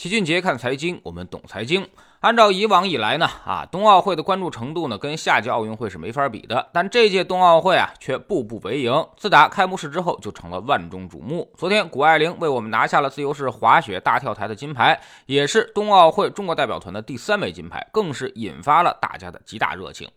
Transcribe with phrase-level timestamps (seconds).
[0.00, 1.86] 齐俊杰看财经，我们懂财经。
[2.20, 6.70] 按照以往以来呢，啊，冬奥会的关注程度呢，跟夏季奥运会是没法比的。
[6.72, 9.06] 但这届冬奥会啊，却步步为营。
[9.18, 11.52] 自打开幕式之后，就成了万众瞩目。
[11.54, 20.08] 昨天，谷爱凌为我们拿下了自由式滑雪大跳台的金牌，也是冬奥会中国代表团的第三枚金牌，更是引发了大家的极大热情。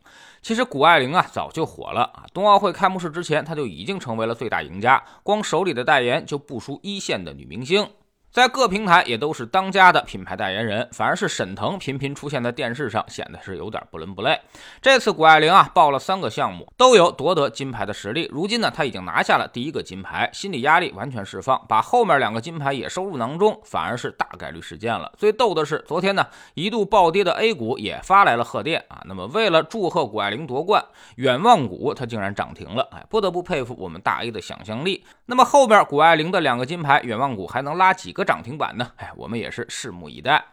[0.42, 2.24] 其实，谷爱凌啊，早就火了啊。
[2.34, 7.86] 冬奥会开幕式之前，她就已经成为了最大赢家，光手里的代言就不输一线的女明星。
[8.34, 14.40] 在各平台也都是当家的品牌代言人，反而是沈腾频频出现在电视上，显得是有点不伦不类。
[14.82, 18.28] 这次谷爱凌啊报了三个项目，都有夺得金牌的实力。
[18.34, 25.14] 如今呢，她已经拿下了第一个金牌，心理压力完全释放，把后面两个金牌也收入囊中，反而是大概率事件了。
[25.16, 26.26] 最逗的是，昨天呢
[26.56, 29.04] 一度暴跌的 A 股也发来了贺电啊。
[29.06, 30.84] 那么为了祝贺谷爱凌夺冠，
[31.18, 35.06] 远望股它竟然涨停了，哎，不得不佩服我们大 A 的想象力。
[35.28, 38.23] 那么后边谷爱凌的两个金牌，远望股还能拉几个？
[38.24, 38.92] 涨停板呢？
[38.98, 40.44] 哎，我们也是拭目以待。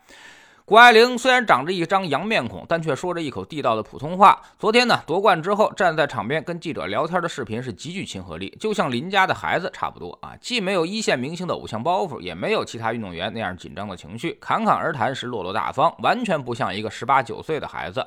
[0.70, 4.40] 谷爱凌虽然长着一张洋面孔，但却说着一口地道的普通话。
[4.56, 18.06] 昨天呢，夺冠之后站在场边跟记者聊天的视频是极具亲和力，就像邻家的孩子差不多啊，既没有一线明星的偶像包袱，也没有其他运动员那样紧张的情绪，侃侃而谈是落落大方，完全不像一个十八九岁的孩子。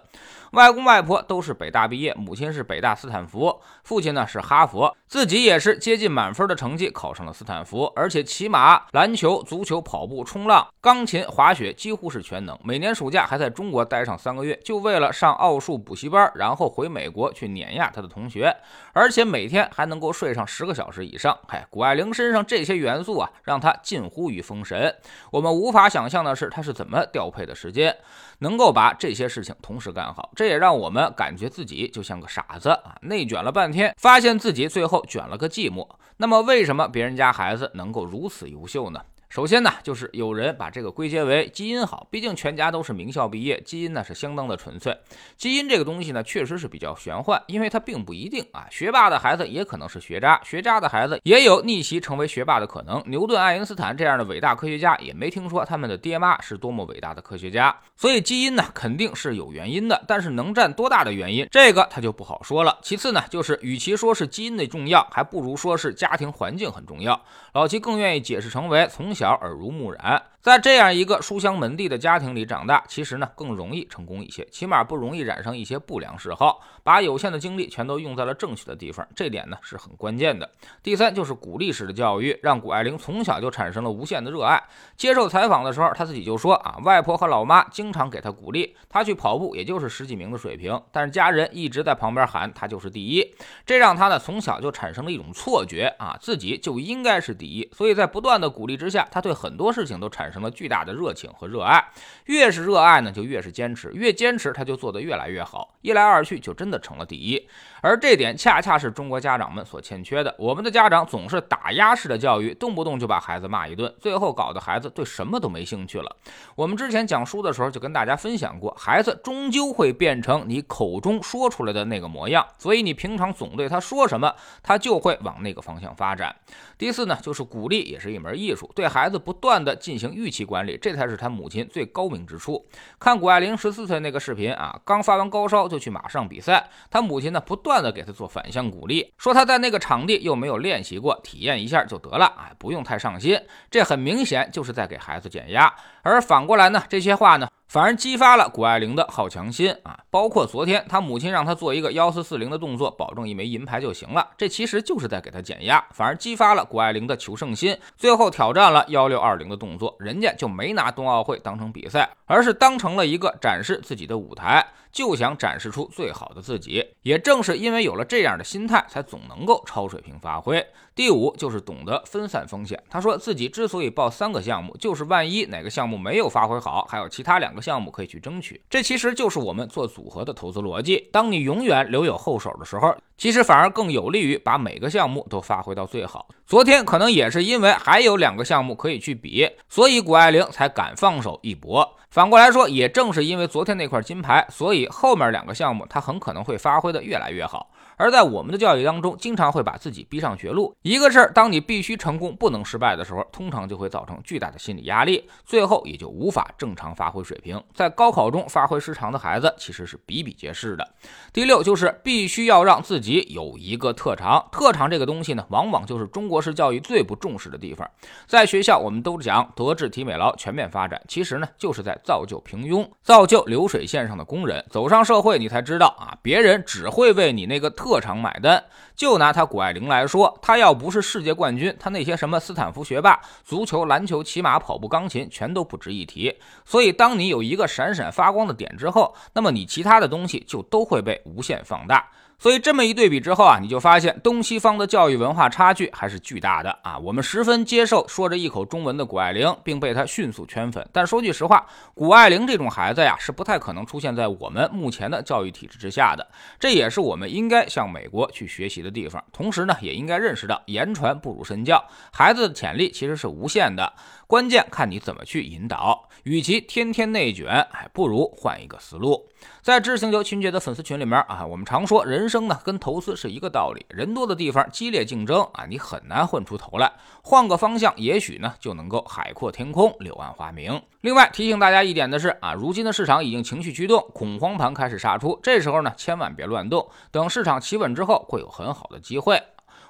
[0.51, 12.52] 外公外婆都是北大毕业，母亲是北大斯坦福，父亲呢是哈佛，自己也是接近满分的成绩考上了斯坦福，而且骑马、篮球、足球、跑步、冲浪、钢琴、滑雪几乎是全能。
[12.63, 18.55] 每年暑假还在中国待上三个月，就为了上奥数补习班，然后回美国去碾压他的同学，
[18.91, 21.37] 而且每天还能够睡上十个小时以上。
[21.47, 24.95] 嗨，谷爱凌身上这些元素啊，让她近乎于封神。
[25.31, 27.95] 我们无法想象的是，她是怎么调配的时间，
[28.39, 30.31] 能够把这些事情同时干好。
[30.35, 35.87] 这也让我们感觉自己就像个傻子啊，内卷了半天，发现自己最后卷了个寂寞。
[36.17, 39.01] 那么，为什么别人家孩子能够如此优秀呢？
[39.33, 44.95] 首先呢，就是有人把这个归结为基因好，毕竟全家都是名校毕业，基因呢是相当的纯粹。
[45.37, 48.67] 基因这个东西呢，确实是比较玄幻，因为它并不一定啊。
[48.69, 53.01] 学霸的孩子也可能是学渣，学渣的孩子也有逆袭成为学霸的可能。
[53.07, 57.75] 牛顿、爱因斯坦这样的伟大科学家，也没听说他们的爹妈是多么伟大的科学家。
[57.95, 62.77] 所以基因呢，肯定是有原因的，但是能占多大的原因，这个他就不好说了。
[62.83, 67.19] 其次呢，就是与其说是基因的重要，还不如说是家庭环境很重要。
[67.53, 69.22] 老齐更愿意解释成为从小。
[69.23, 70.21] 小耳濡目染。
[70.43, 80.51] 在这样一个书香门第的家庭里长大，其实呢更容易成功一些，起码不容易染上一些不良嗜好，把有限的精力全都用在了正确的地方，这点呢是很关键的。
[80.83, 84.61] 第三就是鼓励式的教育，让谷爱凌从小就产生了无限的热爱。
[84.97, 93.33] 接受采访的时候，她自己就说啊，外婆和老妈经常给她鼓励，她去跑步也就是十几名的水平，但是家人一直在旁边喊她就是第一，
[93.65, 97.69] 这让她呢从小就产生了一种错觉啊，自己就应该是第一。
[97.71, 101.81] 所以在不断的鼓励之下，她对很多事情都产生生了巨大的热情和热爱，
[102.25, 107.47] 越是热爱呢，就越是坚持，越坚持他就做得越来越好，一来二去就真的成了第一。
[107.81, 110.33] 而这点恰恰是中国家长们所欠缺的。
[110.39, 116.15] 我们的家长总是打压式的教育，动不动就把孩子骂一顿，最后搞得孩子对什么都没兴趣了。
[116.55, 126.33] 我们之前讲书的时候就跟大家分享过，孩子终究会变成你口中说出来的那个模样，所以你平常总对他说什么，他就会往那个方向发展。
[126.77, 130.77] 第四呢，就是鼓励也是一门艺术，对孩子不断的进行预期管理。
[130.81, 132.65] 这才是他母亲最高明之处。
[132.97, 143.37] 看谷爱凌十四岁那个视频啊，刚发完高烧就去马上比赛，他母亲呢不断的给他做反向鼓励，说他在那个场地又没有练习过，体验一下就得了，哎，不用太上心。
[143.69, 145.73] 这很明显就是在给孩子减压。
[146.01, 147.47] 而反过来呢，这些话呢。
[147.73, 149.97] 反而激发了谷爱凌的好强心啊！
[150.11, 154.29] 包括昨天，她母亲让她做一个幺四四零的动作，保证一枚银牌就行了。
[154.37, 157.75] 这其实就是在给她减压，反而激发了谷爱凌的求胜心。
[157.97, 164.63] 最后挑战了幺六二零的动作，人家就没拿冬奥会当成比赛，而是当成了一个展示自己的舞台，
[164.93, 166.85] 就想展示出最好的自己。
[167.01, 170.65] 也正是因为有了这样的心态，才总能够超水平发挥。
[170.95, 172.81] 第五就是懂得分散风险。
[172.87, 177.63] 他说自己之所以报三个项目，就是万一哪个项目没有发挥好，还有其他两个。
[177.63, 181.07] 项目可以去争取，这其实就是我们做组合的投资逻辑。
[181.13, 186.27] 当你永远留有后手的时候，其实反而更有利于把每个项目都发挥到最好。
[186.45, 191.97] 昨天可能也是因为还有两个项目可以去比，所以谷爱凌才敢放手一搏。
[192.09, 197.71] 反过来说，也正是因为昨天那块金牌，所以后面两个项目他很可能会发挥的越来越好。
[197.95, 200.75] 而在我们的教育当中，经常会把自己逼上绝路。
[200.81, 207.61] 一个事儿，当你必须成功，不能失败的时候，通常就会造成巨大的心理压力，最后也就无法正常发挥水平。
[207.73, 210.87] 在高考中发挥失常的孩子，其实是比比皆是的。
[211.31, 214.47] 第六，就是必须要让自己有一个特长。
[214.51, 217.89] 特长这个东西呢，往往就是中国式教育最不重视的地方。
[218.27, 224.63] 在学校，我们都讲德智体美劳全面发展，其实呢，就是在造就平庸，造就流水线上的工人。
[224.69, 228.63] 走上社会，你才知道啊，别人只会为你那个特长买单。
[228.95, 236.35] 就拿他谷爱凌来说，他要不是世界冠军，他那些什么斯坦福学霸、足球、篮球、骑马、跑步、钢琴，全都不值一提。
[236.63, 242.07] 所以，当你有一个闪闪发光的点之后，那么你其他的东西就都会被无限放大。
[242.39, 246.97] 所以这么一对比之后啊，你就发现东西方的教育文化差距还是巨大的啊。
[246.97, 250.85] 我们十分接受说着一口中文的谷爱凌，并被她迅速圈粉。
[250.91, 256.27] 但说句实话，谷爱凌这种孩子呀，是不太可能出现在我们目前的教育体制之下的。
[256.59, 259.23] 这也是我们应该向美国去学习的地方。
[259.31, 261.81] 同时呢，也应该认识到言传不如身教，
[262.11, 263.93] 孩子的潜力其实是无限的，
[264.33, 266.09] 关键看你怎么去引导。
[266.23, 269.29] 与其天天内卷，还不如换一个思路。
[269.61, 276.91] 在知星球秦杰的粉丝群里面啊，我们常说人生呢跟投资是一个道理，人多的地方激烈竞争啊，你很难混出头来。
[277.21, 280.81] 换个方向，也许呢就能够海阔天空，柳暗花明。
[281.01, 289.39] 另外提醒大家一点的是啊，如今的市场已经情绪驱动，恐慌盘开始杀出，这时候呢千万别乱动，等市场企稳之后，会有很好的机会。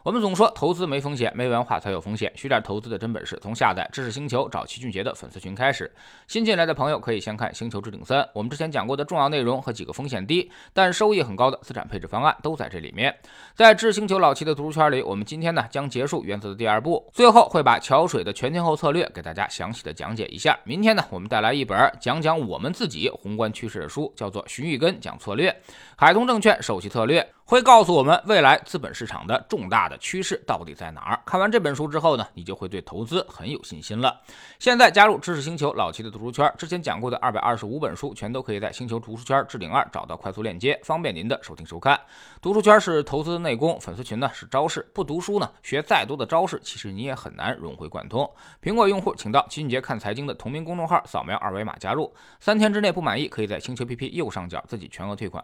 [0.03, 2.29] 我们总说投资没风险，没文化才有风险。
[2.35, 5.89] 学点投资的真本事，从下载知识星球找齐俊杰的粉丝群开始。
[6.27, 13.17] 新进来的朋友可以先看《星球置顶三》，我们之前讲过的重要内容和几个风险低但收益很高的资产配置方案都在这里面。
[13.55, 20.59] 在知识星球老齐的读书圈里，我们今天呢将结束原则的第二步，最后会把桥水的全天候策略给大家详细的讲解一下。
[20.65, 25.49] 明天呢，我们带来一本讲讲我们自己宏观趋势的书，叫做《荀玉根讲策略》，
[25.95, 27.25] 海通证券首席策略。
[27.45, 31.21] 会告诉我们未来资本市场的重大的趋势到底在哪儿。
[31.25, 34.21] 看完这本书之后呢，你就会对投资很有信心了。
[34.59, 41.99] 现在加入知识星球老齐的读书圈，之前讲过的二百二十五本书全都可以在星球读书圈置顶二找到快速链接，方便您的收听收看。
[42.41, 44.85] 读书圈是投资的内功，粉丝群呢是招式。
[44.93, 48.29] 不读书呢，学再多的招式，其实你也很难融会贯通。
[48.61, 52.13] 苹果用户请到齐俊杰看财经的同名公众号，扫描二维码加入。
[52.39, 55.43] 三天之内不满意，可以在星球 PP 右上角自己全额退款。